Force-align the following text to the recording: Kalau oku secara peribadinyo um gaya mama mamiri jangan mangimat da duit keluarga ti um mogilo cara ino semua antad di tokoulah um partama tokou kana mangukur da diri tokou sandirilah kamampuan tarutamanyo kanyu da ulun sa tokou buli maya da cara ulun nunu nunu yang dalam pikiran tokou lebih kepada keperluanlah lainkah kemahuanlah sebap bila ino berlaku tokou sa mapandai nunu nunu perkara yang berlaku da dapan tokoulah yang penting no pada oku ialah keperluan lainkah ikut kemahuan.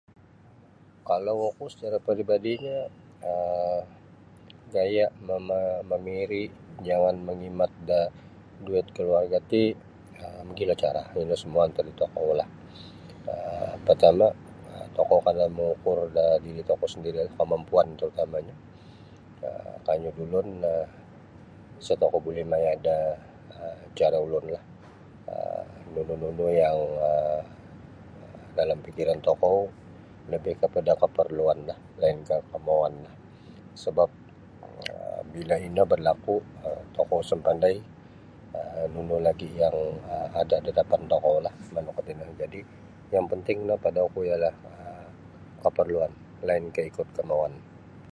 Kalau 1.09 1.35
oku 1.49 1.65
secara 1.73 1.97
peribadinyo 2.07 2.77
um 3.31 3.81
gaya 4.75 5.05
mama 5.29 5.61
mamiri 5.91 6.43
jangan 6.87 7.15
mangimat 7.27 7.71
da 7.89 8.01
duit 8.65 8.85
keluarga 8.95 9.37
ti 9.51 9.63
um 10.23 10.41
mogilo 10.47 10.73
cara 10.83 11.01
ino 11.23 11.35
semua 11.43 11.61
antad 11.65 11.85
di 11.89 11.93
tokoulah 12.01 12.47
um 13.31 13.73
partama 13.87 14.27
tokou 14.97 15.17
kana 15.25 15.45
mangukur 15.57 15.99
da 16.17 16.25
diri 16.45 16.61
tokou 16.69 16.87
sandirilah 16.93 17.33
kamampuan 17.39 17.87
tarutamanyo 17.99 18.55
kanyu 19.85 20.09
da 20.15 20.21
ulun 20.23 20.47
sa 21.85 21.93
tokou 22.01 22.21
buli 22.25 22.43
maya 22.51 22.73
da 22.87 22.95
cara 23.97 24.17
ulun 24.25 24.45
nunu 25.97 26.15
nunu 26.21 26.45
yang 26.61 26.79
dalam 28.57 28.79
pikiran 28.85 29.19
tokou 29.27 29.59
lebih 30.31 30.53
kepada 30.61 30.93
keperluanlah 31.01 31.75
lainkah 32.01 32.39
kemahuanlah 32.53 33.11
sebap 33.81 34.07
bila 35.33 35.55
ino 35.67 35.83
berlaku 35.91 36.35
tokou 36.95 37.19
sa 37.27 37.33
mapandai 37.37 37.75
nunu 38.95 39.15
nunu 39.19 39.31
perkara 39.39 39.81
yang 40.31 40.31
berlaku 40.31 40.63
da 40.65 40.71
dapan 40.79 41.01
tokoulah 41.11 41.53
yang 43.13 43.25
penting 43.31 43.57
no 43.67 43.75
pada 43.83 43.99
oku 44.07 44.19
ialah 44.29 44.53
keperluan 45.63 46.11
lainkah 46.47 46.85
ikut 46.91 47.07
kemahuan. 47.19 47.53